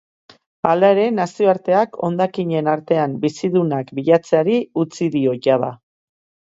Hala 0.69 0.87
ere, 0.93 1.03
nazioarteak 1.17 1.93
hondakinen 2.09 2.71
artean 2.73 3.15
bizidunak 3.27 3.93
bilatzeari 4.01 4.61
utzi 4.87 5.13
dio 5.19 5.41
jada. 5.49 5.75